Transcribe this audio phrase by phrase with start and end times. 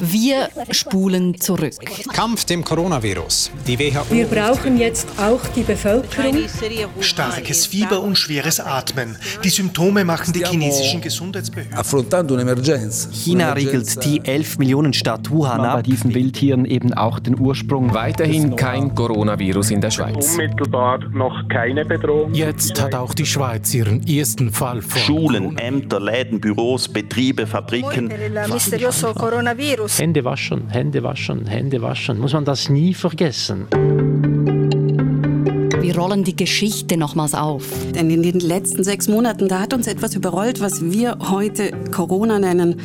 [0.00, 1.74] Wir spulen zurück.
[2.12, 3.50] Kampf dem Coronavirus.
[3.66, 4.04] Die WHO.
[4.10, 6.34] Wir brauchen jetzt auch die Bevölkerung.
[7.00, 9.16] Starkes Fieber und schweres Atmen.
[9.44, 11.76] Die Symptome machen die chinesischen Gesundheitsbehörden.
[13.12, 15.76] China riegelt die 11 Millionen Stadt Wuhan ab.
[15.76, 17.92] Bei diesen Wildtieren eben auch den Ursprung.
[17.92, 20.32] Weiterhin kein Coronavirus in der Schweiz.
[20.32, 22.32] Unmittelbar noch keine Bedrohung.
[22.32, 28.10] Jetzt hat auch die Schweiz ihren ersten Fall von Schulen, Ämter, Läden, Büros, Betriebe, Fabriken.
[29.98, 32.18] Hände waschen, Hände waschen, Hände waschen.
[32.18, 33.66] Muss man das nie vergessen.
[35.96, 37.64] Wir rollen die Geschichte nochmals auf.
[37.94, 42.38] Denn in den letzten sechs Monaten, da hat uns etwas überrollt, was wir heute Corona
[42.38, 42.82] nennen.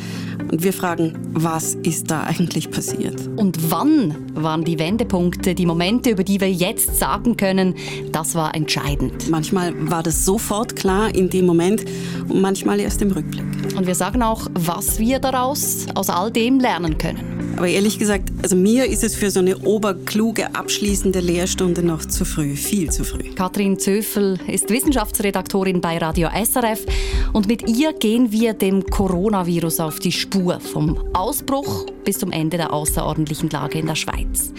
[0.50, 3.28] Und wir fragen, was ist da eigentlich passiert?
[3.36, 7.74] Und wann waren die Wendepunkte, die Momente, über die wir jetzt sagen können,
[8.12, 9.28] das war entscheidend.
[9.28, 11.84] Manchmal war das sofort klar in dem Moment
[12.30, 13.44] und manchmal erst im Rückblick.
[13.76, 17.31] Und wir sagen auch, was wir daraus aus all dem lernen können.
[17.62, 22.24] Aber ehrlich gesagt, also mir ist es für so eine oberkluge abschließende Lehrstunde noch zu
[22.24, 23.32] früh, viel zu früh.
[23.36, 26.84] Katrin Zöfel ist Wissenschaftsredaktorin bei Radio SRF
[27.32, 32.56] und mit ihr gehen wir dem Coronavirus auf die Spur, vom Ausbruch bis zum Ende
[32.56, 34.52] der außerordentlichen Lage in der Schweiz.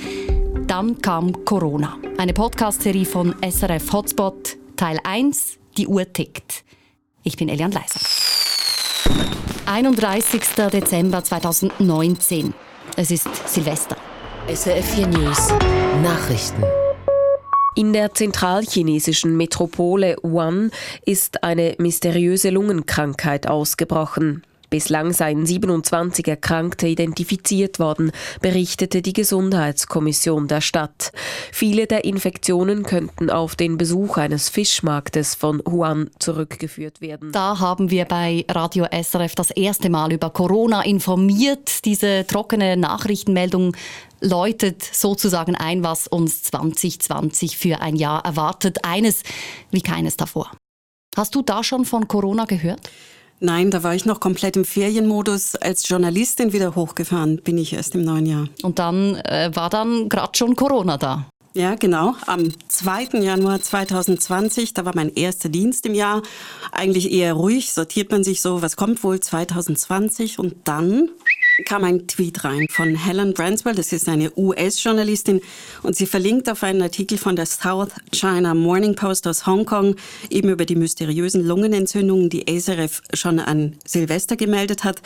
[0.65, 6.63] Dann kam Corona, eine Podcast-Serie von SRF Hotspot, Teil 1, die Uhr tickt.
[7.23, 7.99] Ich bin Elian Leiser.
[9.65, 10.41] 31.
[10.71, 12.53] Dezember 2019.
[12.95, 13.97] Es ist Silvester.
[14.47, 15.49] SRF 4 News
[16.03, 16.63] Nachrichten.
[17.73, 20.69] In der zentralchinesischen Metropole Wuhan
[21.03, 24.43] ist eine mysteriöse Lungenkrankheit ausgebrochen.
[24.73, 31.11] Bislang seien 27 Erkrankte identifiziert worden, berichtete die Gesundheitskommission der Stadt.
[31.51, 37.31] Viele der Infektionen könnten auf den Besuch eines Fischmarktes von Wuhan zurückgeführt werden.
[37.31, 41.85] Da haben wir bei Radio SRF das erste Mal über Corona informiert.
[41.85, 43.77] Diese trockene Nachrichtenmeldung
[44.21, 48.79] läutet sozusagen ein, was uns 2020 für ein Jahr erwartet.
[48.83, 49.21] Eines
[49.69, 50.49] wie keines davor.
[51.15, 52.89] Hast du da schon von Corona gehört?
[53.45, 55.55] Nein, da war ich noch komplett im Ferienmodus.
[55.55, 58.47] Als Journalistin wieder hochgefahren bin ich erst im neuen Jahr.
[58.61, 61.25] Und dann äh, war dann gerade schon Corona da.
[61.53, 62.15] Ja, genau.
[62.25, 63.19] Am 2.
[63.19, 66.21] Januar 2020, da war mein erster Dienst im Jahr.
[66.71, 71.09] Eigentlich eher ruhig, sortiert man sich so, was kommt wohl 2020 und dann
[71.65, 75.41] kam ein Tweet rein von Helen Branswell, das ist eine US-Journalistin
[75.81, 79.95] und sie verlinkt auf einen Artikel von der South China Morning Post aus Hongkong
[80.29, 85.01] eben über die mysteriösen Lungenentzündungen, die SRF schon an Silvester gemeldet hat.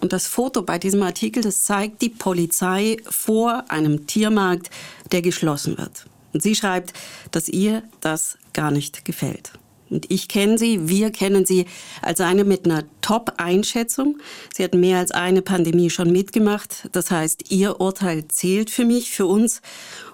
[0.00, 4.70] Und das Foto bei diesem Artikel, das zeigt die Polizei vor einem Tiermarkt,
[5.12, 6.06] der geschlossen wird.
[6.32, 6.92] Und sie schreibt,
[7.30, 9.52] dass ihr das gar nicht gefällt.
[9.92, 11.66] Und ich kenne sie, wir kennen sie
[12.00, 14.18] als eine mit einer Top-Einschätzung.
[14.54, 16.88] Sie hat mehr als eine Pandemie schon mitgemacht.
[16.92, 19.60] Das heißt, ihr Urteil zählt für mich, für uns.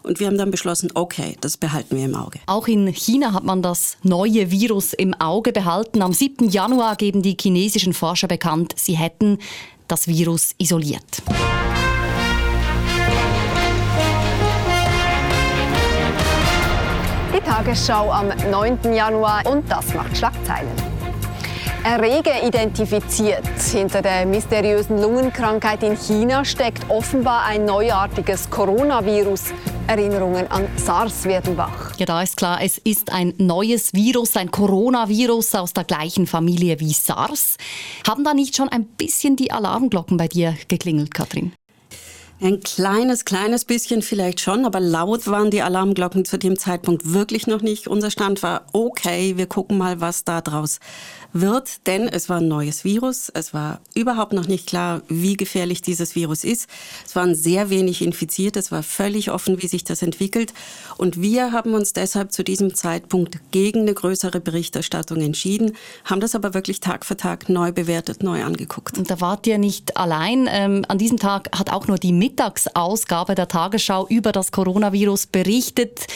[0.03, 2.41] Und wir haben dann beschlossen, okay, das behalten wir im Auge.
[2.47, 6.03] Auch in China hat man das neue Virus im Auge behalten.
[6.03, 6.49] Am 7.
[6.49, 9.39] Januar geben die chinesischen Forscher bekannt, sie hätten
[9.87, 11.23] das Virus isoliert.
[17.59, 18.95] Tagesschau am 9.
[18.95, 20.71] Januar und das macht Schlagzeilen.
[21.83, 23.43] Erreger identifiziert.
[23.73, 29.47] Hinter der mysteriösen Lungenkrankheit in China steckt offenbar ein neuartiges Coronavirus.
[29.89, 31.97] Erinnerungen an SARS werden wach.
[31.99, 36.79] Ja, da ist klar, es ist ein neues Virus, ein Coronavirus aus der gleichen Familie
[36.79, 37.57] wie SARS.
[38.07, 41.55] Haben da nicht schon ein bisschen die Alarmglocken bei dir geklingelt, Katrin?
[42.41, 47.49] Ein kleines, kleines bisschen vielleicht schon, aber laut waren die Alarmglocken zu dem Zeitpunkt wirklich
[47.49, 47.89] noch nicht.
[47.89, 50.79] Unser Stand war, okay, wir gucken mal, was da draus
[51.33, 53.29] wird, denn es war ein neues Virus.
[53.29, 56.69] Es war überhaupt noch nicht klar, wie gefährlich dieses Virus ist.
[57.07, 58.57] Es waren sehr wenig infiziert.
[58.57, 60.55] Es war völlig offen, wie sich das entwickelt.
[60.97, 65.73] Und wir haben uns deshalb zu diesem Zeitpunkt gegen eine größere Berichterstattung entschieden,
[66.05, 68.97] haben das aber wirklich Tag für Tag neu bewertet, neu angeguckt.
[68.97, 70.49] Und da wart ihr nicht allein.
[70.51, 76.07] Ähm, an diesem Tag hat auch nur die Mittagsausgabe der Tagesschau über das Coronavirus berichtet.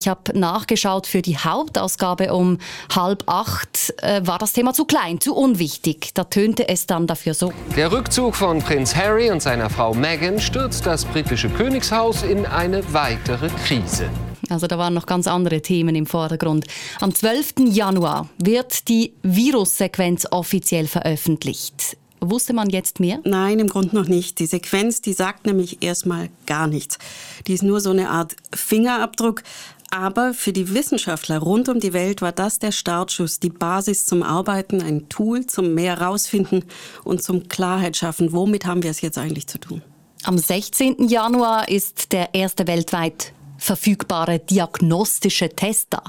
[0.00, 2.58] Ich habe nachgeschaut für die Hauptausgabe um
[2.94, 3.94] halb acht.
[4.02, 6.10] Äh, war das Thema zu klein, zu unwichtig.
[6.14, 7.52] Da tönte es dann dafür so.
[7.76, 12.82] Der Rückzug von Prinz Harry und seiner Frau Meghan stürzt das britische Königshaus in eine
[12.92, 14.10] weitere Krise.
[14.50, 16.66] Also da waren noch ganz andere Themen im Vordergrund.
[16.98, 17.68] Am 12.
[17.68, 21.96] Januar wird die Virussequenz offiziell veröffentlicht.
[22.20, 23.20] Wusste man jetzt mehr?
[23.22, 24.40] Nein, im Grunde noch nicht.
[24.40, 26.98] Die Sequenz, die sagt nämlich erstmal gar nichts.
[27.46, 29.44] Die ist nur so eine Art Fingerabdruck.
[29.90, 34.22] Aber für die Wissenschaftler rund um die Welt war das der Startschuss, die Basis zum
[34.22, 36.64] Arbeiten, ein Tool zum mehr rausfinden
[37.04, 38.32] und zum Klarheit schaffen.
[38.32, 39.82] Womit haben wir es jetzt eigentlich zu tun?
[40.24, 41.08] Am 16.
[41.08, 46.02] Januar ist der erste weltweit verfügbare diagnostische Test da.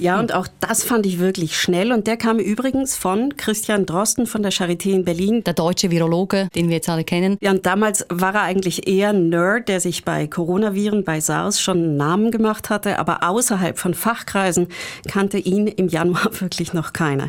[0.00, 1.92] Ja, und auch das fand ich wirklich schnell.
[1.92, 5.44] Und der kam übrigens von Christian Drosten von der Charité in Berlin.
[5.44, 7.36] Der deutsche Virologe, den wir jetzt alle kennen.
[7.40, 11.60] Ja, und damals war er eigentlich eher ein Nerd, der sich bei Coronaviren, bei SARS
[11.60, 12.98] schon einen Namen gemacht hatte.
[12.98, 14.68] Aber außerhalb von Fachkreisen
[15.06, 17.28] kannte ihn im Januar wirklich noch keiner.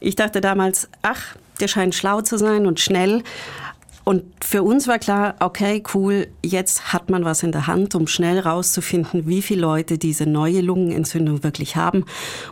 [0.00, 3.22] Ich dachte damals, ach, der scheint schlau zu sein und schnell.
[4.08, 8.06] Und für uns war klar, okay, cool, jetzt hat man was in der Hand, um
[8.06, 12.04] schnell rauszufinden, wie viele Leute diese neue Lungenentzündung wirklich haben.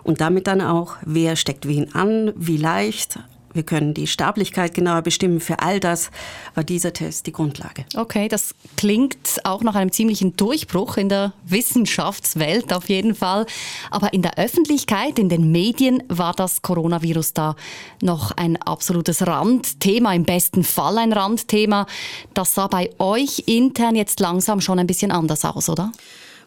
[0.03, 3.21] Und damit dann auch, wer steckt wen an, wie leicht,
[3.55, 5.41] wir können die Sterblichkeit genauer bestimmen.
[5.41, 6.11] Für all das
[6.55, 7.85] war dieser Test die Grundlage.
[7.97, 13.47] Okay, das klingt auch nach einem ziemlichen Durchbruch in der Wissenschaftswelt auf jeden Fall.
[13.91, 17.57] Aber in der Öffentlichkeit, in den Medien war das Coronavirus da
[18.03, 21.87] noch ein absolutes Randthema, im besten Fall ein Randthema.
[22.35, 25.93] Das sah bei euch intern jetzt langsam schon ein bisschen anders aus, oder?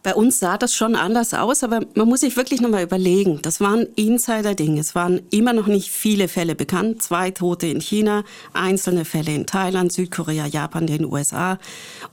[0.08, 3.42] Bei uns sah das schon anders aus, aber man muss sich wirklich nochmal überlegen.
[3.42, 4.80] Das waren Insider-Dinge.
[4.80, 7.04] Es waren immer noch nicht viele Fälle bekannt.
[7.04, 8.24] Zwei Tote in China,
[8.54, 11.60] einzelne Fälle in Thailand, Südkorea, Japan, den USA.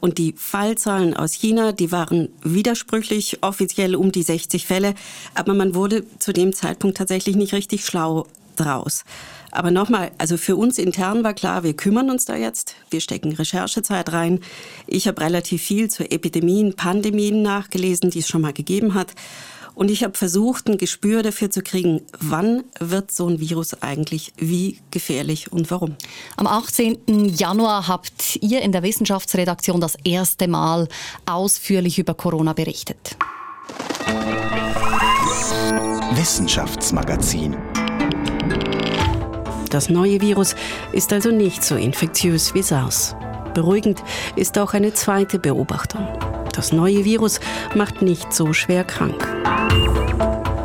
[0.01, 4.97] Und die Fallzahlen aus China, die waren widersprüchlich, offiziell um die 60 Fälle.
[5.37, 9.05] Aber man wurde zu dem Zeitpunkt tatsächlich nicht richtig schlau draus.
[9.51, 12.75] Aber nochmal, also für uns intern war klar, wir kümmern uns da jetzt.
[12.91, 14.41] Wir stecken Recherchezeit rein.
[14.87, 19.15] Ich habe relativ viel zu Epidemien, Pandemien nachgelesen, die es schon mal gegeben hat.
[19.75, 24.33] Und ich habe versucht, ein Gespür dafür zu kriegen, wann wird so ein Virus eigentlich
[24.37, 25.97] wie gefährlich und warum.
[26.37, 27.35] Am 18.
[27.37, 30.89] Januar habt ihr in der Wissenschaftsredaktion das erste Mal
[31.27, 33.17] ausführlich über Corona berichtet.
[36.13, 37.57] Wissenschaftsmagazin
[39.75, 40.55] das neue Virus
[40.93, 43.17] ist also nicht so infektiös wie SARS.
[43.55, 44.05] Beruhigend
[44.37, 46.07] ist auch eine zweite Beobachtung.
[46.55, 47.41] Das neue Virus
[47.75, 49.27] macht nicht so schwer krank.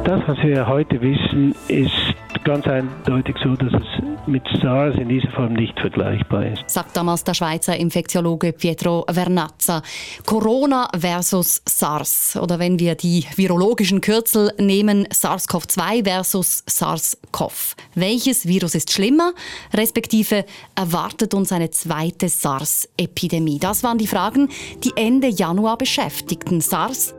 [0.06, 2.09] Das, was wir heute wissen, ist
[2.44, 6.64] ganz eindeutig so, dass es mit SARS in dieser Form nicht vergleichbar ist.
[6.68, 9.82] Sagt damals der Schweizer Infektiologe Pietro Vernazza.
[10.26, 12.38] Corona versus SARS.
[12.42, 17.76] Oder wenn wir die virologischen Kürzel nehmen, SARS-CoV-2 versus SARS-CoV.
[17.96, 19.34] Welches Virus ist schlimmer?
[19.74, 20.46] Respektive
[20.76, 23.60] erwartet uns eine zweite SARS-Epidemie?
[23.60, 24.50] Das waren die Fragen,
[24.84, 26.62] die Ende Januar beschäftigten.
[26.62, 27.16] SARS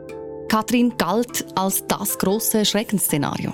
[0.51, 3.53] Katrin galt als das große Schreckensszenario.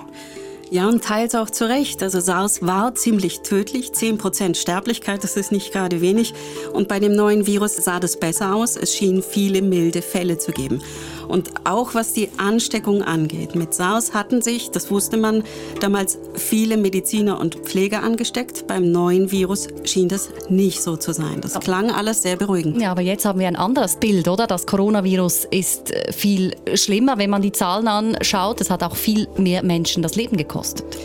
[0.70, 2.02] Ja, und teils auch zu Recht.
[2.02, 6.34] Also SARS war ziemlich tödlich, 10% Sterblichkeit, das ist nicht gerade wenig.
[6.74, 8.76] Und bei dem neuen Virus sah das besser aus.
[8.76, 10.82] Es schien viele milde Fälle zu geben.
[11.28, 13.54] Und auch was die Ansteckung angeht.
[13.54, 15.44] Mit SARS hatten sich, das wusste man,
[15.80, 18.66] damals viele Mediziner und Pfleger angesteckt.
[18.66, 21.40] Beim neuen Virus schien das nicht so zu sein.
[21.40, 22.80] Das klang alles sehr beruhigend.
[22.80, 24.46] Ja, aber jetzt haben wir ein anderes Bild, oder?
[24.46, 28.60] Das Coronavirus ist äh, viel schlimmer, wenn man die Zahlen anschaut.
[28.60, 30.98] Es hat auch viel mehr Menschen das Leben gekostet.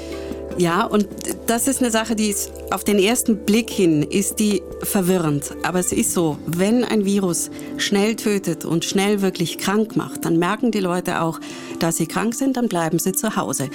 [0.57, 1.07] Ja, und
[1.47, 5.53] das ist eine Sache, die ist auf den ersten Blick hin ist die verwirrend.
[5.63, 10.37] Aber es ist so, wenn ein Virus schnell tötet und schnell wirklich krank macht, dann
[10.37, 11.39] merken die Leute auch,
[11.79, 13.69] dass sie krank sind, dann bleiben sie zu Hause.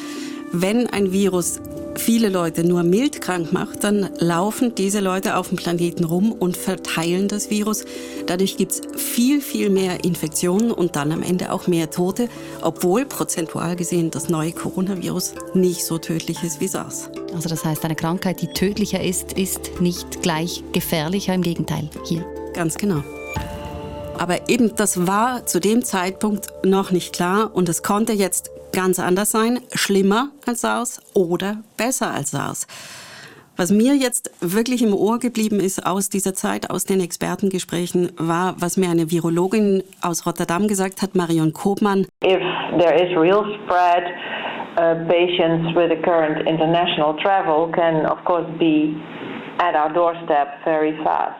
[0.53, 1.61] Wenn ein Virus
[1.99, 6.57] viele Leute nur mild krank macht, dann laufen diese Leute auf dem Planeten rum und
[6.57, 7.85] verteilen das Virus.
[8.27, 12.29] Dadurch gibt es viel, viel mehr Infektionen und dann am Ende auch mehr Tote,
[12.63, 17.11] obwohl prozentual gesehen das neue Coronavirus nicht so tödlich ist wie SARS.
[17.35, 22.25] Also das heißt, eine Krankheit, die tödlicher ist, ist nicht gleich gefährlicher, im Gegenteil hier.
[22.55, 23.03] Ganz genau.
[24.19, 28.99] Aber eben das war zu dem Zeitpunkt noch nicht klar und es konnte jetzt ganz
[28.99, 32.67] anders sein, schlimmer als SARS oder besser als SARS.
[33.57, 38.55] Was mir jetzt wirklich im Ohr geblieben ist aus dieser Zeit, aus den Expertengesprächen, war,
[38.61, 42.07] was mir eine Virologin aus Rotterdam gesagt hat, Marion Koopmann.
[42.25, 42.39] If
[42.79, 44.05] there is real spread,
[44.79, 48.95] uh, patients with the current international travel can of course be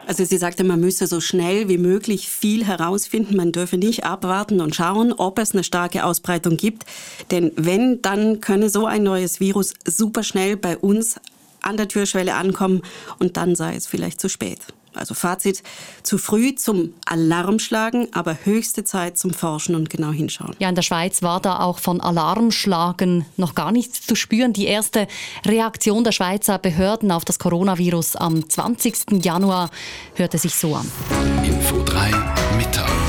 [0.07, 3.35] Also sie sagte, man müsse so schnell wie möglich viel herausfinden.
[3.35, 6.85] Man dürfe nicht abwarten und schauen, ob es eine starke Ausbreitung gibt.
[7.31, 11.19] Denn wenn, dann könne so ein neues Virus super schnell bei uns
[11.61, 12.81] an der Türschwelle ankommen
[13.19, 14.59] und dann sei es vielleicht zu spät.
[14.93, 15.63] Also Fazit,
[16.03, 20.55] zu früh zum Alarmschlagen, aber höchste Zeit zum Forschen und genau hinschauen.
[20.59, 24.53] Ja, in der Schweiz war da auch von Alarmschlagen noch gar nichts zu spüren.
[24.53, 25.07] Die erste
[25.45, 29.23] Reaktion der Schweizer Behörden auf das Coronavirus am 20.
[29.23, 29.69] Januar
[30.15, 30.89] hörte sich so an.
[31.43, 32.11] Info 3
[32.57, 33.08] Mittag.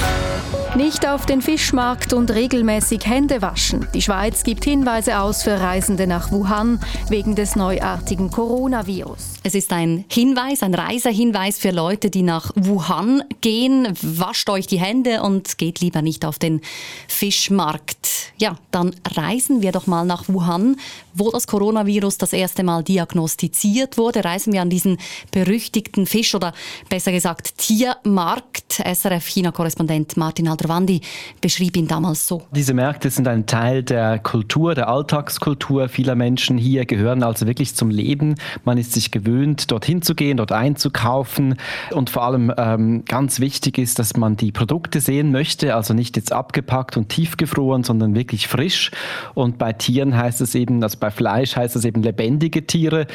[0.76, 3.88] Nicht auf den Fischmarkt und regelmäßig Hände waschen.
[3.92, 9.40] Die Schweiz gibt Hinweise aus für Reisende nach Wuhan wegen des neuartigen Coronavirus.
[9.42, 13.88] Es ist ein Hinweis, ein Reisehinweis für Leute, die nach Wuhan gehen.
[14.00, 16.60] Wascht euch die Hände und geht lieber nicht auf den
[17.08, 18.32] Fischmarkt.
[18.38, 20.76] Ja, dann reisen wir doch mal nach Wuhan,
[21.14, 24.24] wo das Coronavirus das erste Mal diagnostiziert wurde.
[24.24, 24.98] Reisen wir an diesen
[25.32, 26.54] berüchtigten Fisch- oder
[26.88, 28.80] besser gesagt Tiermarkt.
[28.84, 31.00] SRF-China-Korrespondent Martin Aldrovandi
[31.40, 32.42] beschrieb ihn damals so.
[32.52, 37.74] Diese Märkte sind ein Teil der Kultur, der Alltagskultur vieler Menschen hier, gehören also wirklich
[37.74, 38.34] zum Leben.
[38.64, 41.56] Man ist sich gewöhnt, dorthin zu gehen, dort einzukaufen.
[41.92, 46.16] Und vor allem ähm, ganz wichtig ist, dass man die Produkte sehen möchte, also nicht
[46.16, 48.90] jetzt abgepackt und tiefgefroren, sondern wirklich frisch.
[49.34, 53.06] Und bei Tieren heißt es eben, also bei Fleisch heißt es eben lebendige Tiere.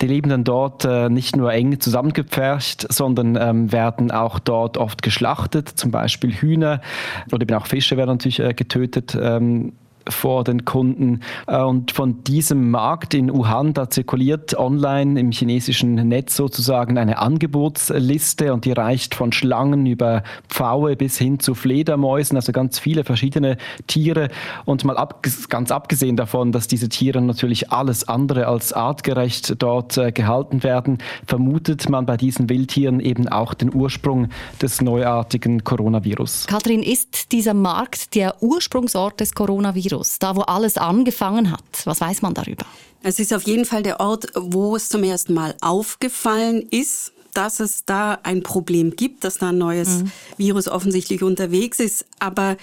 [0.00, 5.02] Die leben dann dort äh, nicht nur eng zusammengepfercht, sondern ähm, werden auch dort oft
[5.02, 6.80] geschlachtet, zum Beispiel Hühner
[7.32, 9.16] oder eben auch Fische werden natürlich äh, getötet.
[9.20, 9.72] Ähm,
[10.08, 11.20] vor den Kunden.
[11.46, 17.18] Äh, und von diesem Markt in Wuhan, da zirkuliert online im chinesischen Netz sozusagen eine
[17.18, 23.04] Angebotsliste und die reicht von Schlangen über Pfaue bis hin zu Fledermäusen, also ganz viele
[23.04, 24.28] verschiedene Tiere.
[24.64, 29.96] Und mal ab, ganz abgesehen davon, dass diese Tiere natürlich alles andere als artgerecht dort
[29.98, 34.28] äh, gehalten werden, vermutet man bei diesen Wildtieren eben auch den Ursprung
[34.60, 36.46] des neuartigen Coronavirus.
[36.46, 39.95] Kathrin, ist dieser Markt der Ursprungsort des Coronavirus?
[39.96, 41.62] Virus, da wo alles angefangen hat.
[41.84, 42.66] Was weiß man darüber?
[43.02, 47.60] Es ist auf jeden Fall der Ort, wo es zum ersten Mal aufgefallen ist, dass
[47.60, 50.12] es da ein Problem gibt, dass da ein neues mhm.
[50.38, 52.06] Virus offensichtlich unterwegs ist.
[52.18, 52.56] Aber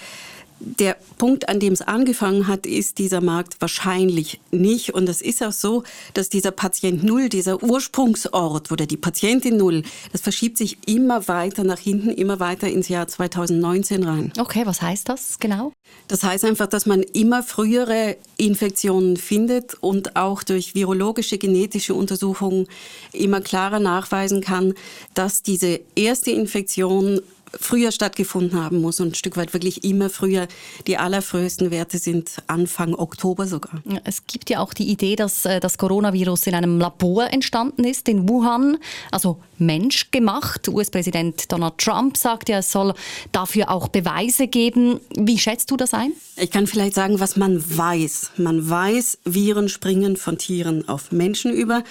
[0.64, 4.94] der Punkt, an dem es angefangen hat, ist dieser Markt wahrscheinlich nicht.
[4.94, 9.84] Und es ist auch so, dass dieser Patient Null, dieser Ursprungsort oder die Patientin Null,
[10.12, 14.34] das verschiebt sich immer weiter nach hinten, immer weiter ins Jahr 2019 rein.
[14.40, 15.74] Okay, was heißt das genau?
[16.08, 22.68] Das heißt einfach, dass man immer frühere Infektionen findet und auch durch virologische, genetische Untersuchungen
[23.12, 24.74] immer klarer nachweisen kann,
[25.14, 27.22] dass diese erste Infektion
[27.60, 30.48] früher stattgefunden haben muss und ein Stück weit wirklich immer früher.
[30.88, 33.82] Die allerfrühesten Werte sind Anfang Oktober sogar.
[34.04, 38.10] Es gibt ja auch die Idee, dass äh, das Coronavirus in einem Labor entstanden ist,
[38.10, 38.78] in Wuhan,
[39.12, 40.68] also menschgemacht.
[40.68, 42.94] US-Präsident Donald Trump sagt ja, es soll
[43.32, 45.00] dafür auch Beweise geben.
[45.16, 46.12] Wie schätzt du das ein?
[46.36, 48.32] Ich kann vielleicht sagen, was man weiß.
[48.38, 51.84] Man weiß, Viren springen von Tieren auf Menschen über.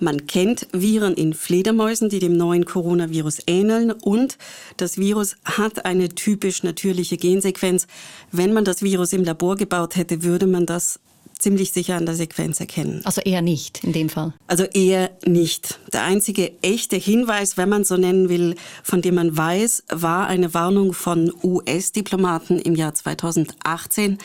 [0.00, 4.38] Man kennt Viren in Fledermäusen, die dem neuen Coronavirus ähneln und
[4.76, 7.86] das Virus hat eine typisch natürliche Gensequenz.
[8.30, 11.00] Wenn man das Virus im Labor gebaut hätte, würde man das
[11.38, 13.00] ziemlich sicher an der Sequenz erkennen.
[13.04, 14.34] Also eher nicht in dem Fall.
[14.46, 15.78] Also eher nicht.
[15.92, 20.52] Der einzige echte Hinweis, wenn man so nennen will, von dem man weiß, war eine
[20.54, 24.18] Warnung von US-Diplomaten im Jahr 2018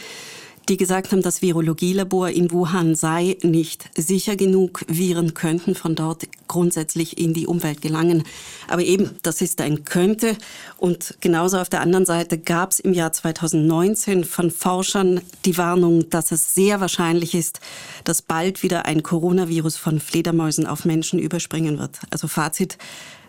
[0.69, 4.85] die gesagt haben, das Virologielabor in Wuhan sei nicht sicher genug.
[4.87, 8.23] Viren könnten von dort grundsätzlich in die Umwelt gelangen.
[8.67, 10.37] Aber eben, das ist ein könnte.
[10.77, 16.09] Und genauso auf der anderen Seite gab es im Jahr 2019 von Forschern die Warnung,
[16.09, 17.59] dass es sehr wahrscheinlich ist,
[18.03, 21.99] dass bald wieder ein Coronavirus von Fledermäusen auf Menschen überspringen wird.
[22.09, 22.77] Also Fazit,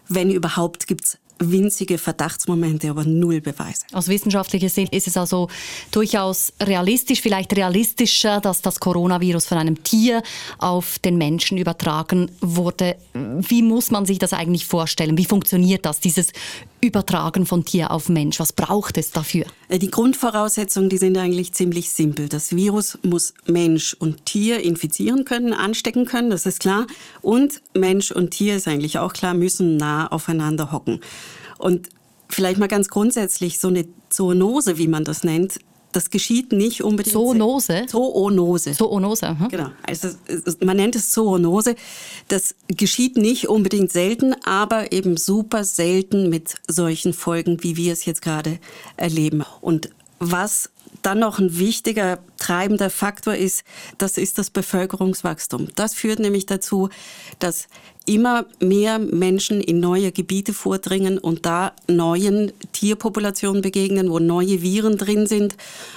[0.08, 3.84] wenn überhaupt, gibt es winzige Verdachtsmomente, aber null Beweise.
[3.92, 5.48] Aus wissenschaftlicher Sicht ist es also
[5.90, 10.22] durchaus realistisch, vielleicht realistischer, dass das Coronavirus von einem Tier
[10.58, 12.96] auf den Menschen übertragen wurde.
[13.40, 15.18] Wie muss man sich das eigentlich vorstellen?
[15.18, 16.28] Wie funktioniert das, dieses
[16.80, 18.40] Übertragen von Tier auf Mensch?
[18.40, 19.46] Was braucht es dafür?
[19.68, 22.28] Äh, die Grundvoraussetzungen, die sind eigentlich ziemlich simpel.
[22.28, 26.86] Das Virus muss Mensch und Tier infizieren können, anstecken können, das ist klar.
[27.22, 31.00] Und Mensch und Tier ist eigentlich auch klar, müssen nah aufeinander hocken.
[31.58, 31.88] Und
[32.28, 35.58] vielleicht mal ganz grundsätzlich, so eine Zoonose, wie man das nennt,
[35.94, 37.14] das geschieht nicht unbedingt.
[37.14, 37.86] Zoonose?
[37.86, 38.72] Zoonose.
[38.72, 39.28] Zoonose.
[39.28, 39.48] Aha.
[39.48, 39.70] Genau.
[39.86, 40.08] Also
[40.60, 41.76] man nennt es Zoonose.
[42.28, 48.04] Das geschieht nicht unbedingt selten, aber eben super selten mit solchen Folgen, wie wir es
[48.04, 48.58] jetzt gerade
[48.96, 49.44] erleben.
[49.60, 50.70] Und was
[51.02, 53.62] dann noch ein wichtiger treibender Faktor ist,
[53.98, 55.68] das ist das Bevölkerungswachstum.
[55.74, 56.88] Das führt nämlich dazu,
[57.38, 57.68] dass
[58.06, 64.98] immer mehr Menschen in neue Gebiete vordringen und da neuen Tierpopulationen begegnen, wo neue Viren
[64.98, 65.56] drin sind.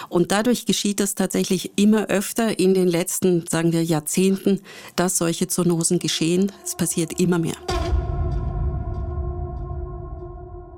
[0.09, 4.61] Und dadurch geschieht es tatsächlich immer öfter in den letzten, sagen wir, Jahrzehnten,
[4.95, 6.51] dass solche Zoonosen geschehen.
[6.63, 7.57] Es passiert immer mehr.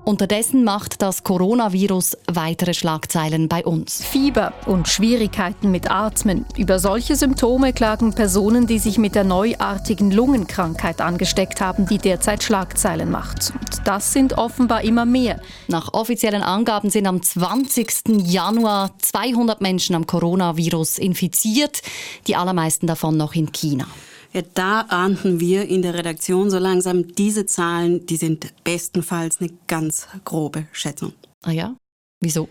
[0.05, 4.03] Unterdessen macht das Coronavirus weitere Schlagzeilen bei uns.
[4.03, 6.45] Fieber und Schwierigkeiten mit Atmen.
[6.57, 12.43] Über solche Symptome klagen Personen, die sich mit der neuartigen Lungenkrankheit angesteckt haben, die derzeit
[12.43, 13.51] Schlagzeilen macht.
[13.53, 15.41] Und das sind offenbar immer mehr.
[15.67, 18.25] Nach offiziellen Angaben sind am 20.
[18.25, 21.81] Januar 200 Menschen am Coronavirus infiziert,
[22.27, 23.85] die allermeisten davon noch in China.
[24.31, 29.49] Ja, da ahnten wir in der Redaktion so langsam, diese Zahlen, die sind bestenfalls eine
[29.67, 31.13] ganz grobe Schätzung.
[31.43, 31.75] Ah ja?
[32.21, 32.47] Wieso?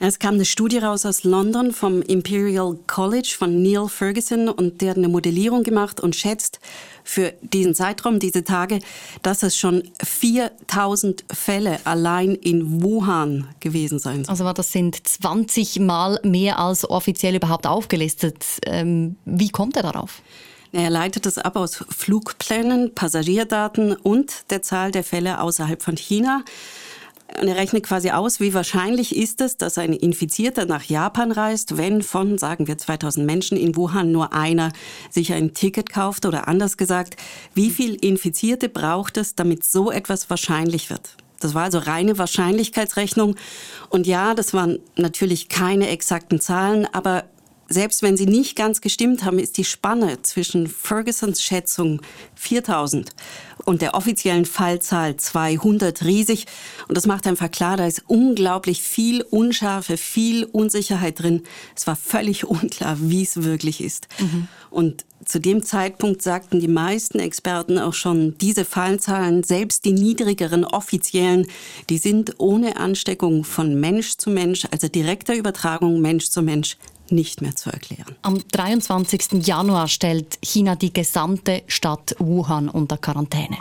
[0.00, 4.90] Es kam eine Studie raus aus London vom Imperial College von Neil Ferguson und der
[4.90, 6.60] hat eine Modellierung gemacht und schätzt
[7.02, 8.78] für diesen Zeitraum, diese Tage,
[9.22, 14.28] dass es schon 4000 Fälle allein in Wuhan gewesen sein sollen.
[14.28, 18.44] Also das sind 20 Mal mehr als offiziell überhaupt aufgelistet.
[18.66, 20.22] Ähm, wie kommt er darauf?
[20.72, 26.44] Er leitet es ab aus Flugplänen, Passagierdaten und der Zahl der Fälle außerhalb von China.
[27.40, 31.76] Und er rechnet quasi aus, wie wahrscheinlich ist es, dass ein Infizierter nach Japan reist,
[31.76, 34.72] wenn von, sagen wir, 2000 Menschen in Wuhan nur einer
[35.10, 37.16] sich ein Ticket kauft oder anders gesagt,
[37.54, 41.16] wie viel Infizierte braucht es, damit so etwas wahrscheinlich wird?
[41.40, 43.36] Das war also reine Wahrscheinlichkeitsrechnung.
[43.90, 47.24] Und ja, das waren natürlich keine exakten Zahlen, aber
[47.68, 52.00] selbst wenn sie nicht ganz gestimmt haben, ist die Spanne zwischen Fergusons Schätzung
[52.34, 53.10] 4000
[53.64, 56.46] und der offiziellen Fallzahl 200 riesig.
[56.88, 61.42] Und das macht einfach klar, da ist unglaublich viel Unschärfe, viel Unsicherheit drin.
[61.76, 64.08] Es war völlig unklar, wie es wirklich ist.
[64.18, 64.48] Mhm.
[64.70, 70.64] Und zu dem Zeitpunkt sagten die meisten Experten auch schon, diese Fallzahlen, selbst die niedrigeren
[70.64, 71.46] offiziellen,
[71.90, 76.78] die sind ohne Ansteckung von Mensch zu Mensch, also direkter Übertragung Mensch zu Mensch,
[77.12, 78.16] nicht mehr zu erklären.
[78.22, 79.46] Am 23.
[79.46, 83.56] Januar stellt China die gesamte Stadt Wuhan unter Quarantäne.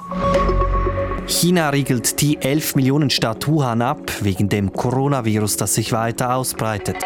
[1.28, 6.98] China riegelt die 11 Millionen Stadt Wuhan ab wegen dem Coronavirus, das sich weiter ausbreitet.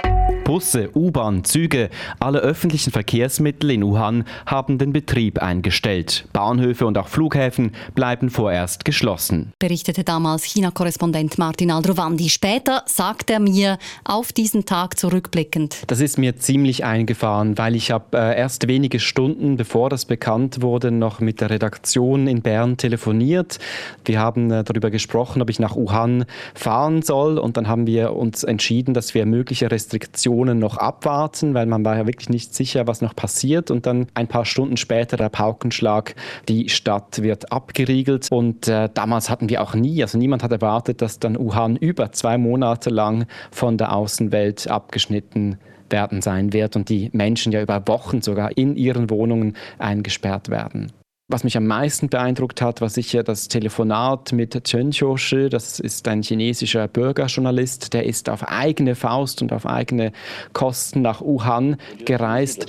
[0.51, 6.25] Busse, U-Bahn, Züge, alle öffentlichen Verkehrsmittel in Wuhan haben den Betrieb eingestellt.
[6.33, 9.53] Bahnhöfe und auch Flughäfen bleiben vorerst geschlossen.
[9.59, 12.29] Berichtete damals China-Korrespondent Martin Aldrovandi.
[12.29, 15.83] Später sagt er mir auf diesen Tag zurückblickend.
[15.88, 20.61] Das ist mir ziemlich eingefahren, weil ich habe äh, erst wenige Stunden bevor das bekannt
[20.61, 23.59] wurde noch mit der Redaktion in Bern telefoniert.
[24.05, 28.13] Wir haben äh, darüber gesprochen, ob ich nach Wuhan fahren soll und dann haben wir
[28.13, 32.53] uns entschieden, dass wir mögliche Restriktionen Reaktionen noch abwarten, weil man war ja wirklich nicht
[32.53, 33.72] sicher, was noch passiert.
[33.72, 36.15] Und dann ein paar Stunden später der Paukenschlag,
[36.48, 38.27] die Stadt wird abgeriegelt.
[38.31, 42.11] Und äh, damals hatten wir auch nie, also niemand hat erwartet, dass dann Wuhan über
[42.11, 45.57] zwei Monate lang von der Außenwelt abgeschnitten
[45.89, 50.93] werden sein wird und die Menschen ja über Wochen sogar in ihren Wohnungen eingesperrt werden.
[51.31, 55.48] Was mich am meisten beeindruckt hat, war sicher das Telefonat mit Chen Qiushi.
[55.48, 60.11] Das ist ein chinesischer Bürgerjournalist, der ist auf eigene Faust und auf eigene
[60.51, 62.67] Kosten nach Wuhan gereist.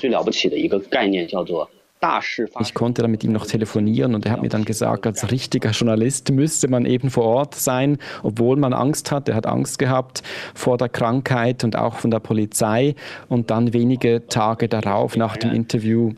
[2.60, 5.70] Ich konnte dann mit ihm noch telefonieren und er hat mir dann gesagt, als richtiger
[5.70, 9.28] Journalist müsste man eben vor Ort sein, obwohl man Angst hat.
[9.28, 10.22] Er hat Angst gehabt
[10.54, 12.96] vor der Krankheit und auch von der Polizei.
[13.28, 16.12] Und dann wenige Tage darauf, nach dem Interview,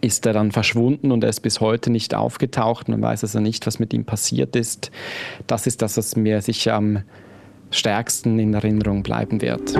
[0.00, 2.88] ist er dann verschwunden und er ist bis heute nicht aufgetaucht.
[2.88, 4.90] Man weiß also nicht, was mit ihm passiert ist.
[5.46, 7.04] Das ist das, was mir sicher am
[7.70, 9.74] stärksten in Erinnerung bleiben wird.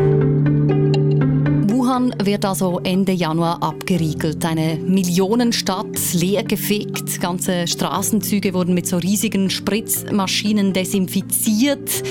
[1.96, 4.44] Wuhan wird also Ende Januar abgeriegelt.
[4.44, 7.22] Eine Millionenstadt, leergefegt.
[7.22, 12.02] Ganze Straßenzüge wurden mit so riesigen Spritzmaschinen desinfiziert.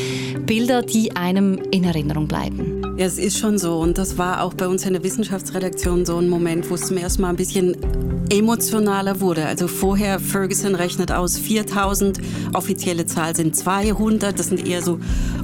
[0.48, 2.85] Bilder, die einem in Erinnerung bleiben.
[2.98, 3.78] Ja, es ist schon so.
[3.80, 6.96] Und das war auch bei uns in der Wissenschaftsredaktion so ein Moment, wo es zum
[6.96, 7.76] ersten Mal ein bisschen
[8.30, 9.46] emotionaler wurde.
[9.46, 12.20] Also vorher, Ferguson rechnet aus 4000,
[12.54, 14.40] offizielle Zahl sind 200.
[14.40, 15.00] Das sind eher so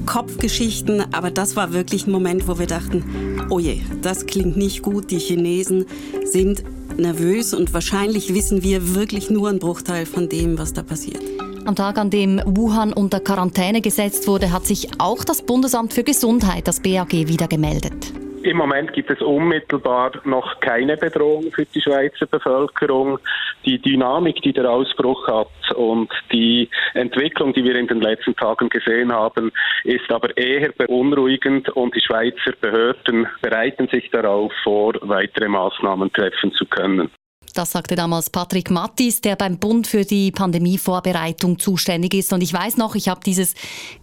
[0.06, 1.14] Kopfgeschichten.
[1.14, 3.04] Aber das war wirklich ein Moment, wo wir dachten,
[3.50, 5.12] oh je, das klingt nicht gut.
[5.12, 5.88] Die Chinesen
[6.24, 6.64] sind
[6.98, 11.22] nervös und wahrscheinlich wissen wir wirklich nur einen Bruchteil von dem, was da passiert.
[11.66, 16.04] Am Tag, an dem Wuhan unter Quarantäne gesetzt wurde, hat sich auch das Bundesamt für
[16.04, 18.12] Gesundheit, das BAG, wieder gemeldet.
[18.44, 23.20] Im Moment gibt es unmittelbar noch keine Bedrohung für die Schweizer Bevölkerung.
[23.66, 28.70] Die Dynamik, die der Ausbruch hat und die Entwicklung, die wir in den letzten Tagen
[28.70, 29.52] gesehen haben,
[29.84, 36.52] ist aber eher beunruhigend und die Schweizer Behörden bereiten sich darauf vor, weitere Maßnahmen treffen
[36.54, 37.12] zu können.
[37.54, 42.34] Das sagte damals Patrick Mattis, der beim Bund für die Pandemievorbereitung zuständig ist.
[42.34, 43.54] Und ich weiß noch, ich habe dieses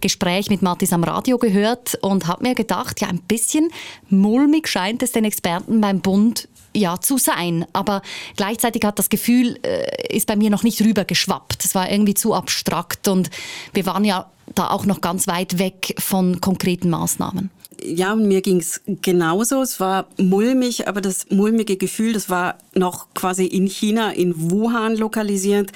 [0.01, 3.69] Gespräch mit Mattis am Radio gehört und habe mir gedacht, ja, ein bisschen
[4.09, 7.65] mulmig scheint es den Experten beim Bund ja, zu sein.
[7.73, 8.01] Aber
[8.35, 11.65] gleichzeitig hat das Gefühl, äh, ist bei mir noch nicht rübergeschwappt.
[11.65, 13.29] Es war irgendwie zu abstrakt und
[13.73, 17.49] wir waren ja da auch noch ganz weit weg von konkreten Maßnahmen.
[17.83, 19.61] Ja, mir ging es genauso.
[19.61, 24.95] Es war mulmig, aber das mulmige Gefühl, das war noch quasi in China, in Wuhan
[24.95, 25.71] lokalisiert.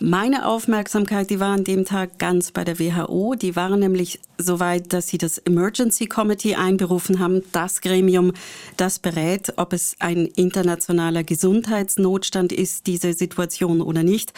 [0.00, 3.34] Meine Aufmerksamkeit, die war an dem Tag ganz bei der WHO.
[3.34, 8.32] Die waren nämlich so weit, dass sie das Emergency Committee einberufen haben, das Gremium,
[8.76, 14.32] das berät, ob es ein internationaler Gesundheitsnotstand ist, diese Situation oder nicht.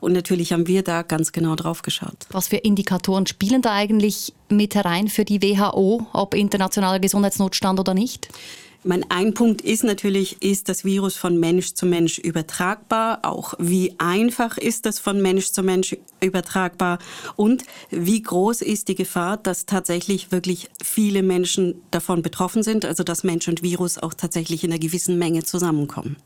[0.00, 2.16] Und natürlich haben wir da ganz genau drauf geschaut.
[2.30, 7.92] Was für Indikatoren spielen da eigentlich mit herein für die WHO, ob internationaler Gesundheitsnotstand oder
[7.92, 8.30] nicht?
[8.84, 13.20] Mein ein Punkt ist natürlich, ist das Virus von Mensch zu Mensch übertragbar?
[13.22, 16.98] Auch wie einfach ist das von Mensch zu Mensch übertragbar?
[17.36, 22.84] Und wie groß ist die Gefahr, dass tatsächlich wirklich viele Menschen davon betroffen sind?
[22.84, 26.16] Also dass Mensch und Virus auch tatsächlich in einer gewissen Menge zusammenkommen?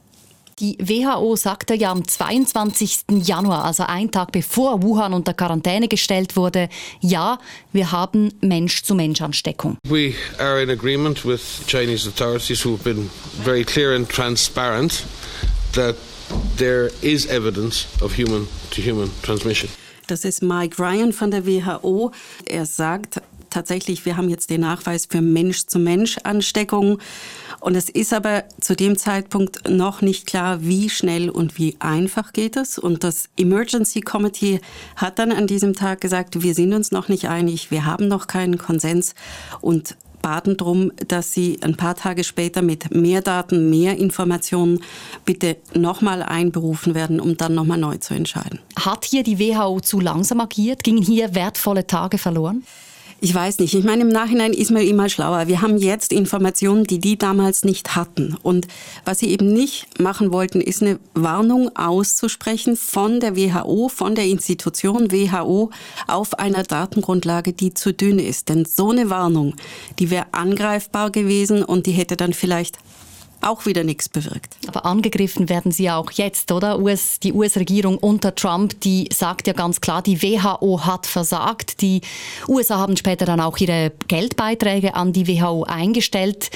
[0.58, 3.04] Die WHO sagte ja am 22.
[3.10, 6.70] Januar, also einen Tag bevor Wuhan unter Quarantäne gestellt wurde,
[7.02, 7.38] ja,
[7.74, 9.76] wir haben Mensch-zu-Mensch-Ansteckung.
[9.86, 13.10] We are in agreement with Chinese authorities who have been
[13.44, 15.04] very clear and transparent
[15.72, 15.94] that
[16.56, 19.68] there is evidence of human-to-human -human transmission.
[20.06, 22.12] Das ist Mike Ryan von der WHO.
[22.46, 23.20] Er sagt,
[23.56, 26.98] tatsächlich, wir haben jetzt den Nachweis für Mensch-zu-Mensch-Ansteckung.
[27.60, 32.34] Und es ist aber zu dem Zeitpunkt noch nicht klar, wie schnell und wie einfach
[32.34, 32.78] geht es.
[32.78, 34.60] Und das Emergency Committee
[34.94, 38.26] hat dann an diesem Tag gesagt, wir sind uns noch nicht einig, wir haben noch
[38.26, 39.14] keinen Konsens
[39.62, 44.80] und baten darum, dass sie ein paar Tage später mit mehr Daten, mehr Informationen
[45.24, 48.58] bitte nochmal einberufen werden, um dann nochmal neu zu entscheiden.
[48.78, 50.82] Hat hier die WHO zu langsam agiert?
[50.82, 52.64] Gingen hier wertvolle Tage verloren?
[53.18, 53.72] Ich weiß nicht.
[53.72, 55.48] Ich meine, im Nachhinein ist man immer schlauer.
[55.48, 58.36] Wir haben jetzt Informationen, die die damals nicht hatten.
[58.42, 58.68] Und
[59.06, 64.26] was sie eben nicht machen wollten, ist eine Warnung auszusprechen von der WHO, von der
[64.26, 65.70] Institution WHO
[66.06, 68.50] auf einer Datengrundlage, die zu dünn ist.
[68.50, 69.54] Denn so eine Warnung,
[69.98, 72.78] die wäre angreifbar gewesen und die hätte dann vielleicht
[73.46, 74.56] auch wieder nichts bewirkt.
[74.66, 76.78] Aber angegriffen werden sie ja auch jetzt, oder?
[76.78, 81.80] US, die US-Regierung unter Trump, die sagt ja ganz klar, die WHO hat versagt.
[81.80, 82.00] Die
[82.48, 86.50] USA haben später dann auch ihre Geldbeiträge an die WHO eingestellt.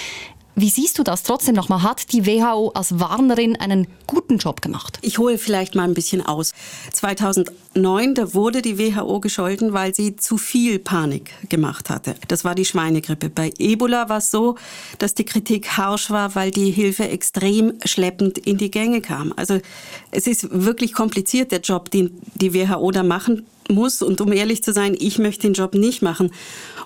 [0.61, 1.83] Wie siehst du das trotzdem nochmal?
[1.83, 4.99] Hat die WHO als Warnerin einen guten Job gemacht?
[5.01, 6.53] Ich hole vielleicht mal ein bisschen aus.
[6.93, 12.15] 2009, da wurde die WHO gescholten, weil sie zu viel Panik gemacht hatte.
[12.29, 13.31] Das war die Schweinegrippe.
[13.31, 14.57] Bei Ebola war es so,
[14.99, 19.33] dass die Kritik harsch war, weil die Hilfe extrem schleppend in die Gänge kam.
[19.37, 19.61] Also
[20.11, 24.03] es ist wirklich kompliziert, der Job, den die WHO da machen muss.
[24.03, 26.31] Und um ehrlich zu sein, ich möchte den Job nicht machen.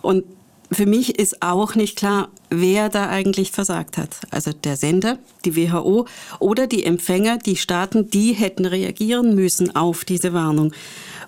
[0.00, 0.22] Und
[0.70, 2.28] für mich ist auch nicht klar,
[2.60, 4.16] wer da eigentlich versagt hat.
[4.30, 6.06] Also der Sender, die WHO
[6.38, 10.72] oder die Empfänger, die Staaten, die hätten reagieren müssen auf diese Warnung.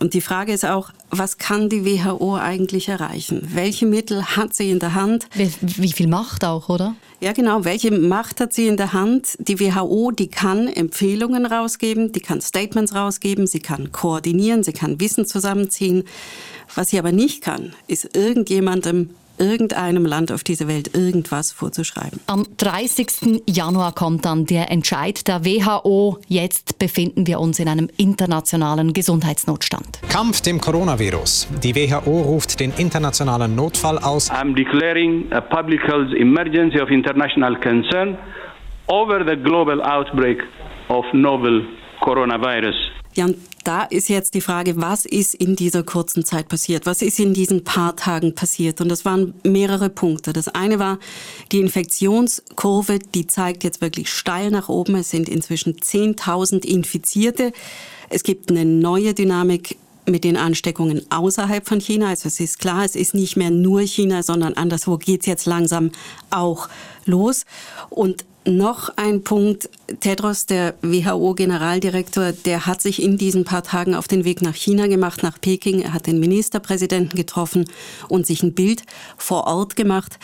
[0.01, 3.49] Und die Frage ist auch, was kann die WHO eigentlich erreichen?
[3.55, 5.27] Welche Mittel hat sie in der Hand?
[5.35, 6.95] Wie, wie viel Macht auch, oder?
[7.21, 7.65] Ja, genau.
[7.65, 9.37] Welche Macht hat sie in der Hand?
[9.39, 15.01] Die WHO, die kann Empfehlungen rausgeben, die kann Statements rausgeben, sie kann koordinieren, sie kann
[15.01, 16.05] Wissen zusammenziehen.
[16.75, 22.21] Was sie aber nicht kann, ist irgendjemandem irgendeinem Land auf dieser Welt irgendwas vorzuschreiben.
[22.27, 23.43] Am 30.
[23.47, 26.19] Januar kommt dann der Entscheid der WHO.
[26.29, 30.01] Jetzt befinden wir uns in einem internationalen Gesundheitsnotstand.
[30.09, 31.49] Kampf dem Coronavirus.
[31.63, 34.31] Die WHO ruft den internationalen Notfall aus.
[34.31, 38.19] I'm declaring a public health emergency of international concern
[38.89, 40.43] over the global outbreak
[40.89, 41.65] of novel
[42.01, 42.75] coronavirus.
[43.15, 43.27] Ja,
[43.67, 46.87] da ist jetzt die Frage, was ist in dieser kurzen Zeit passiert?
[46.87, 48.81] Was ist in diesen paar Tagen passiert?
[48.81, 50.33] Und das waren mehrere Punkte.
[50.33, 50.99] Das eine war
[51.51, 54.95] die Infektionskurve, die zeigt jetzt wirklich steil nach oben.
[54.95, 57.53] Es sind inzwischen 10.000 Infizierte.
[58.09, 59.77] Es gibt eine neue Dynamik
[60.09, 62.11] mit den Ansteckungen außerhalb von China.
[62.11, 65.47] Also es ist klar, es ist nicht mehr nur China, sondern anderswo geht es jetzt
[65.47, 65.91] langsam
[66.31, 66.69] auch
[67.05, 67.45] los.
[67.91, 69.69] Und noch ein Punkt.
[70.01, 74.87] Tedros, der WHO-Generaldirektor, der hat sich in diesen paar Tagen auf den Weg nach China
[74.87, 75.83] gemacht, nach Peking.
[75.83, 77.67] Er hat den Ministerpräsidenten getroffen
[78.09, 78.83] und sich ein Bild
[79.17, 80.19] vor Ort gemacht.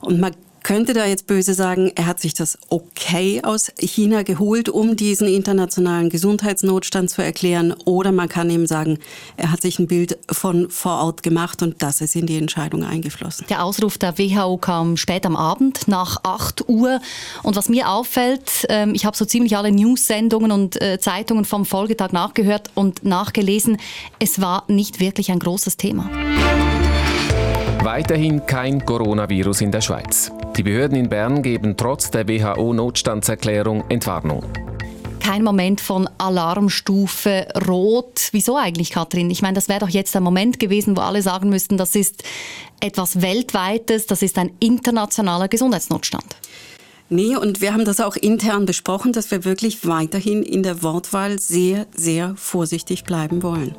[0.00, 4.68] Und man könnte da jetzt böse sagen, er hat sich das okay aus China geholt,
[4.68, 7.74] um diesen internationalen Gesundheitsnotstand zu erklären.
[7.84, 8.98] Oder man kann eben sagen,
[9.36, 12.84] er hat sich ein Bild von vor Ort gemacht und das ist in die Entscheidung
[12.84, 13.46] eingeflossen.
[13.48, 17.00] Der Ausruf der WHO kam spät am Abend nach 8 Uhr.
[17.42, 21.64] Und was mir auffällt, ähm, ich habe so ziemlich alle News-Sendungen und äh, Zeitungen vom
[21.64, 23.78] Folgetag nachgehört und nachgelesen,
[24.18, 26.08] es war nicht wirklich ein großes Thema.
[27.82, 30.30] Weiterhin kein Coronavirus in der Schweiz.
[30.54, 34.44] Die Behörden in Bern geben trotz der WHO-Notstandserklärung Entwarnung.
[35.18, 38.28] Kein Moment von Alarmstufe Rot.
[38.32, 39.30] Wieso eigentlich, Kathrin?
[39.30, 42.22] Ich meine, das wäre doch jetzt der Moment gewesen, wo alle sagen müssten, das ist
[42.80, 46.36] etwas Weltweites, das ist ein internationaler Gesundheitsnotstand.
[47.08, 51.38] Nee, und wir haben das auch intern besprochen, dass wir wirklich weiterhin in der Wortwahl
[51.38, 53.74] sehr, sehr vorsichtig bleiben wollen.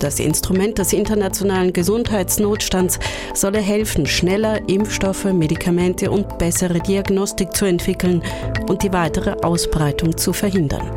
[0.00, 2.98] Das Instrument des internationalen Gesundheitsnotstands
[3.34, 8.22] solle helfen, schneller Impfstoffe, Medikamente und bessere Diagnostik zu entwickeln
[8.66, 10.90] und die weitere Ausbreitung zu verhindern.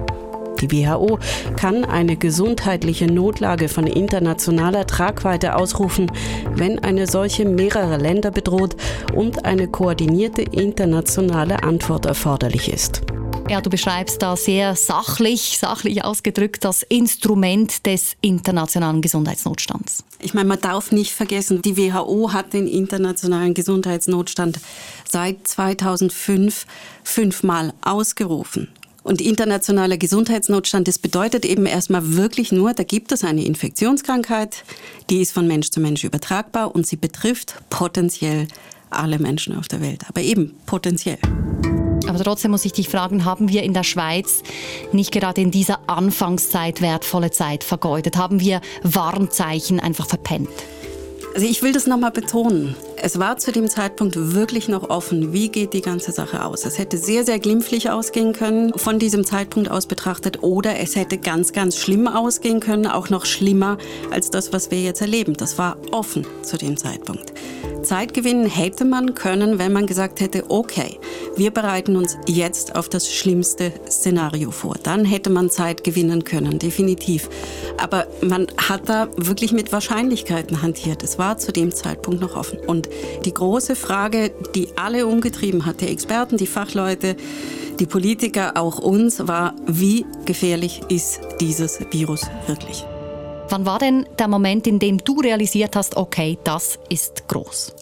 [0.61, 1.19] Die WHO
[1.57, 6.09] kann eine gesundheitliche Notlage von internationaler Tragweite ausrufen,
[6.55, 8.77] wenn eine solche mehrere Länder bedroht
[9.13, 13.01] und eine koordinierte internationale Antwort erforderlich ist.
[13.49, 20.03] Ja, du beschreibst da sehr sachlich, sachlich ausgedrückt, das Instrument des internationalen Gesundheitsnotstands.
[20.19, 24.59] Ich meine, man darf nicht vergessen, die WHO hat den internationalen Gesundheitsnotstand
[25.07, 26.65] seit 2005
[27.03, 28.69] fünfmal ausgerufen.
[29.03, 34.63] Und internationaler Gesundheitsnotstand, das bedeutet eben erstmal wirklich nur, da gibt es eine Infektionskrankheit,
[35.09, 38.47] die ist von Mensch zu Mensch übertragbar und sie betrifft potenziell
[38.89, 40.05] alle Menschen auf der Welt.
[40.07, 41.19] Aber eben potenziell.
[42.13, 44.43] Aber trotzdem muss ich dich fragen, haben wir in der Schweiz
[44.91, 48.17] nicht gerade in dieser Anfangszeit wertvolle Zeit vergeudet?
[48.17, 50.49] Haben wir Warnzeichen einfach verpennt?
[51.33, 52.75] Also ich will das nochmal betonen.
[52.95, 56.63] Es war zu dem Zeitpunkt wirklich noch offen, wie geht die ganze Sache aus.
[56.63, 61.17] Es hätte sehr, sehr glimpflich ausgehen können, von diesem Zeitpunkt aus betrachtet, oder es hätte
[61.17, 63.77] ganz, ganz schlimm ausgehen können, auch noch schlimmer
[64.11, 65.33] als das, was wir jetzt erleben.
[65.33, 67.33] Das war offen zu dem Zeitpunkt.
[67.81, 70.99] Zeit gewinnen hätte man können, wenn man gesagt hätte, okay,
[71.35, 74.75] wir bereiten uns jetzt auf das schlimmste Szenario vor.
[74.81, 77.29] Dann hätte man Zeit gewinnen können, definitiv.
[77.77, 81.03] Aber man hat da wirklich mit Wahrscheinlichkeiten hantiert.
[81.03, 82.59] Es war zu dem Zeitpunkt noch offen.
[82.59, 82.89] Und
[83.25, 87.15] die große Frage, die alle umgetrieben hat, die Experten, die Fachleute,
[87.79, 92.85] die Politiker, auch uns, war, wie gefährlich ist dieses Virus wirklich?
[93.49, 97.73] Wann war denn der Moment, in dem du realisiert hast, okay, das ist groß?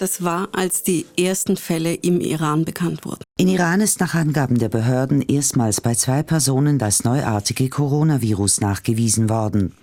[0.00, 3.20] Das war, als die ersten Fälle im Iran bekannt wurden.
[3.36, 9.28] In Iran ist nach Angaben der Behörden erstmals bei zwei Personen das neuartige Coronavirus nachgewiesen
[9.28, 9.74] worden.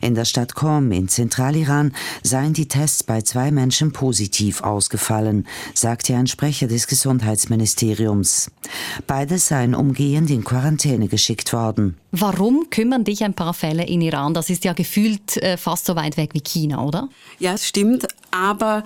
[0.00, 1.94] In der Stadt Qom in Zentraliran
[2.24, 8.50] seien die Tests bei zwei Menschen positiv ausgefallen, sagte ein Sprecher des Gesundheitsministeriums.
[9.06, 11.96] Beide seien umgehend in Quarantäne geschickt worden.
[12.10, 14.34] Warum kümmern dich ein paar Fälle in Iran?
[14.34, 17.08] Das ist ja gefühlt äh, fast so weit weg wie China, oder?
[17.38, 18.82] Ja, es stimmt, aber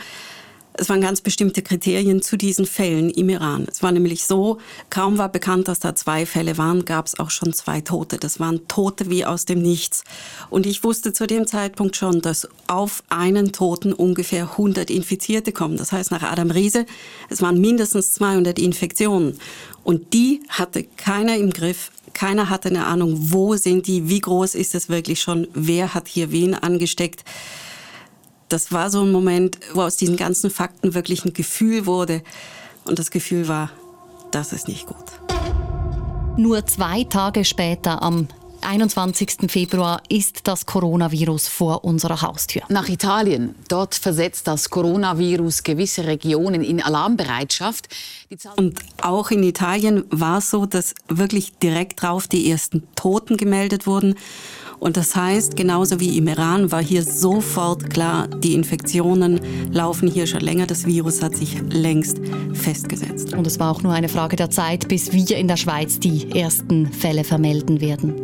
[0.79, 3.67] es waren ganz bestimmte Kriterien zu diesen Fällen im Iran.
[3.71, 4.59] Es war nämlich so,
[4.91, 8.19] kaum war bekannt, dass da zwei Fälle waren, gab es auch schon zwei Tote.
[8.19, 10.05] Das waren Tote wie aus dem Nichts.
[10.51, 15.77] Und ich wusste zu dem Zeitpunkt schon, dass auf einen Toten ungefähr 100 Infizierte kommen.
[15.77, 16.87] Das heißt, nach Adam Riese,
[17.31, 19.39] es waren mindestens 200 Infektionen.
[19.85, 21.91] Und die hatte keiner im Griff.
[22.13, 26.09] Keiner hatte eine Ahnung, wo sind die, wie groß ist es wirklich schon, wer hat
[26.09, 27.25] hier wen angesteckt
[28.49, 32.23] das war so ein Moment, wo aus diesen ganzen Fakten wirklich ein Gefühl wurde.
[32.85, 33.71] Und das Gefühl war,
[34.31, 34.97] das ist nicht gut.
[36.37, 38.29] Nur zwei Tage später, am
[38.67, 39.51] 21.
[39.51, 42.63] Februar ist das Coronavirus vor unserer Haustür.
[42.69, 43.55] Nach Italien.
[43.69, 47.89] Dort versetzt das Coronavirus gewisse Regionen in Alarmbereitschaft.
[48.57, 53.87] Und auch in Italien war es so, dass wirklich direkt drauf die ersten Toten gemeldet
[53.87, 54.17] wurden.
[54.79, 59.41] Und das heißt, genauso wie im Iran war hier sofort klar, die Infektionen
[59.73, 62.19] laufen hier schon länger, das Virus hat sich längst
[62.53, 63.35] festgesetzt.
[63.35, 66.31] Und es war auch nur eine Frage der Zeit, bis wir in der Schweiz die
[66.33, 68.15] ersten Fälle vermelden werden.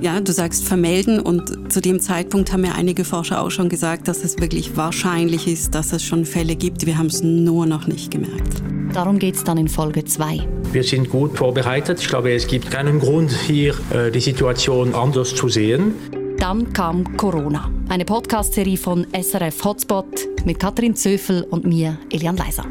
[0.00, 4.08] Ja, du sagst vermelden und zu dem Zeitpunkt haben ja einige Forscher auch schon gesagt,
[4.08, 6.86] dass es wirklich wahrscheinlich ist, dass es schon Fälle gibt.
[6.86, 8.62] Wir haben es nur noch nicht gemerkt.
[8.92, 10.46] Darum geht es dann in Folge 2.
[10.72, 12.00] Wir sind gut vorbereitet.
[12.00, 15.94] Ich glaube, es gibt keinen Grund, hier äh, die Situation anders zu sehen.
[16.38, 17.70] Dann kam Corona.
[17.88, 22.64] Eine Podcast-Serie von SRF Hotspot mit Katrin Zöfel und mir, Elian Leiser.